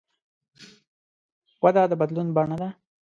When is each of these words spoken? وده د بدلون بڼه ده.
وده 1.63 1.83
د 1.89 1.93
بدلون 2.01 2.27
بڼه 2.35 2.55
ده. 2.61 2.69